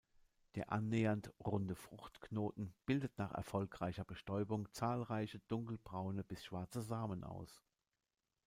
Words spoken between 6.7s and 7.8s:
Samen aus.